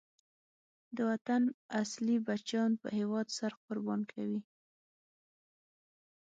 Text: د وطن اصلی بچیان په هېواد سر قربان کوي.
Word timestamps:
د 0.95 0.97
وطن 1.09 1.43
اصلی 1.81 2.17
بچیان 2.27 2.71
په 2.81 2.87
هېواد 2.97 3.27
سر 3.37 3.51
قربان 3.65 4.01
کوي. 4.11 4.39